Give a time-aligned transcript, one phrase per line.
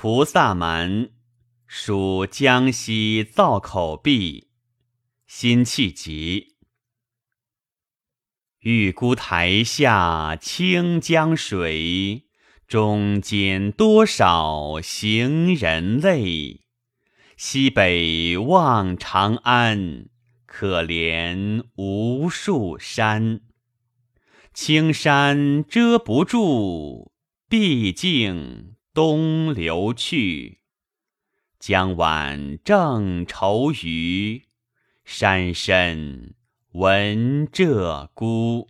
[0.00, 1.10] 菩萨蛮，
[1.66, 4.46] 属江西造口壁，
[5.26, 6.54] 辛弃疾。
[8.60, 12.28] 玉孤台下清江水，
[12.68, 16.60] 中间多少行人泪。
[17.36, 20.06] 西北望长安，
[20.46, 23.40] 可怜无数山。
[24.54, 27.10] 青山遮不住，
[27.48, 30.60] 毕竟东流去。
[31.58, 34.44] 江晚正愁余，
[35.04, 36.34] 山深
[36.72, 38.68] 闻鹧鸪。